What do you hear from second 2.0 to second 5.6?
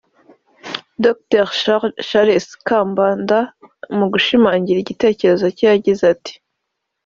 Charles Kambanda mu gushimangira igitekerezo